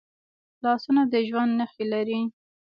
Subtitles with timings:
[0.63, 2.21] لاسونه د ژوند نښې لري